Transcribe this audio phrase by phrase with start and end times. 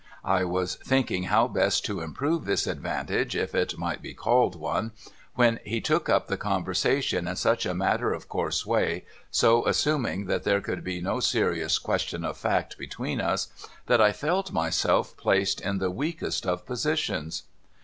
[0.25, 4.93] I was thinking how best to improve this advantage, if it might be called one,
[5.35, 10.25] when he took up the conversation in such a matter of course way, so assuming
[10.25, 13.49] that there could be no serious question of fact between us,
[13.85, 17.43] that I felt myself placed in the weakest of positions.